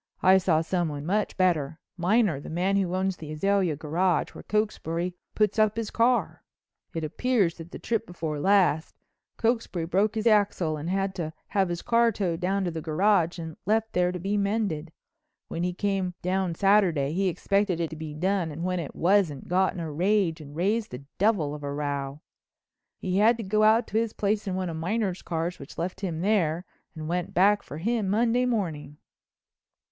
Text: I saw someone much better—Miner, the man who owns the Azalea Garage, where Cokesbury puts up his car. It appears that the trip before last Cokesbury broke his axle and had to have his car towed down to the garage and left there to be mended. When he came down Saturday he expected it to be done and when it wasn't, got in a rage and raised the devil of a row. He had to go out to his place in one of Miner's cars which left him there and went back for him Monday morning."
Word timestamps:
I 0.23 0.39
saw 0.39 0.61
someone 0.61 1.05
much 1.05 1.37
better—Miner, 1.37 2.39
the 2.39 2.49
man 2.49 2.75
who 2.75 2.95
owns 2.95 3.17
the 3.17 3.31
Azalea 3.31 3.75
Garage, 3.75 4.29
where 4.31 4.41
Cokesbury 4.41 5.13
puts 5.35 5.59
up 5.59 5.77
his 5.77 5.91
car. 5.91 6.43
It 6.95 7.03
appears 7.03 7.53
that 7.59 7.69
the 7.69 7.77
trip 7.77 8.07
before 8.07 8.39
last 8.39 8.95
Cokesbury 9.37 9.85
broke 9.85 10.15
his 10.15 10.25
axle 10.25 10.75
and 10.75 10.89
had 10.89 11.13
to 11.17 11.33
have 11.49 11.69
his 11.69 11.83
car 11.83 12.11
towed 12.11 12.39
down 12.39 12.63
to 12.65 12.71
the 12.71 12.81
garage 12.81 13.37
and 13.37 13.57
left 13.67 13.93
there 13.93 14.11
to 14.11 14.17
be 14.17 14.37
mended. 14.37 14.91
When 15.49 15.61
he 15.61 15.71
came 15.71 16.15
down 16.23 16.55
Saturday 16.55 17.13
he 17.13 17.27
expected 17.27 17.79
it 17.79 17.91
to 17.91 17.95
be 17.95 18.15
done 18.15 18.49
and 18.51 18.63
when 18.63 18.79
it 18.79 18.95
wasn't, 18.95 19.47
got 19.49 19.75
in 19.75 19.79
a 19.79 19.91
rage 19.91 20.41
and 20.41 20.55
raised 20.55 20.89
the 20.89 21.03
devil 21.19 21.53
of 21.53 21.61
a 21.61 21.71
row. 21.71 22.21
He 22.97 23.19
had 23.19 23.37
to 23.37 23.43
go 23.43 23.61
out 23.61 23.85
to 23.89 23.99
his 23.99 24.13
place 24.13 24.47
in 24.47 24.55
one 24.55 24.67
of 24.67 24.77
Miner's 24.77 25.21
cars 25.21 25.59
which 25.59 25.77
left 25.77 26.01
him 26.01 26.21
there 26.21 26.65
and 26.95 27.07
went 27.07 27.35
back 27.35 27.61
for 27.61 27.77
him 27.77 28.09
Monday 28.09 28.47
morning." 28.47 28.97